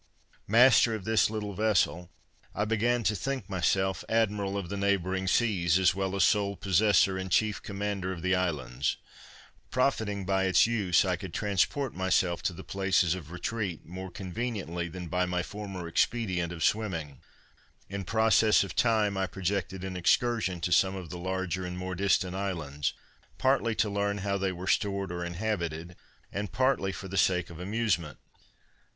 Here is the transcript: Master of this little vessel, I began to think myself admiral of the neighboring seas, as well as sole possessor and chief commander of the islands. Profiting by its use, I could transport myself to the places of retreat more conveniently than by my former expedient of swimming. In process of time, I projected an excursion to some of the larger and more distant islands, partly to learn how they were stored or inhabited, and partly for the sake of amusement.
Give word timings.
Master 0.47 0.95
of 0.95 1.03
this 1.05 1.29
little 1.29 1.53
vessel, 1.53 2.09
I 2.55 2.65
began 2.65 3.03
to 3.03 3.15
think 3.15 3.47
myself 3.47 4.03
admiral 4.09 4.57
of 4.57 4.67
the 4.69 4.75
neighboring 4.75 5.27
seas, 5.27 5.77
as 5.77 5.93
well 5.93 6.15
as 6.15 6.23
sole 6.23 6.55
possessor 6.55 7.19
and 7.19 7.31
chief 7.31 7.61
commander 7.61 8.11
of 8.11 8.23
the 8.23 8.33
islands. 8.33 8.97
Profiting 9.69 10.25
by 10.25 10.45
its 10.45 10.65
use, 10.65 11.05
I 11.05 11.17
could 11.17 11.35
transport 11.35 11.93
myself 11.93 12.41
to 12.41 12.53
the 12.53 12.63
places 12.63 13.13
of 13.13 13.29
retreat 13.29 13.85
more 13.85 14.09
conveniently 14.09 14.87
than 14.87 15.07
by 15.07 15.27
my 15.27 15.43
former 15.43 15.87
expedient 15.87 16.51
of 16.51 16.63
swimming. 16.63 17.19
In 17.87 18.03
process 18.03 18.63
of 18.63 18.75
time, 18.75 19.15
I 19.17 19.27
projected 19.27 19.83
an 19.83 19.95
excursion 19.95 20.61
to 20.61 20.71
some 20.71 20.95
of 20.95 21.11
the 21.11 21.19
larger 21.19 21.63
and 21.63 21.77
more 21.77 21.93
distant 21.93 22.35
islands, 22.35 22.95
partly 23.37 23.75
to 23.75 23.87
learn 23.87 24.17
how 24.25 24.39
they 24.39 24.51
were 24.51 24.65
stored 24.65 25.11
or 25.11 25.23
inhabited, 25.23 25.95
and 26.33 26.51
partly 26.51 26.91
for 26.91 27.07
the 27.07 27.17
sake 27.17 27.51
of 27.51 27.59
amusement. 27.59 28.17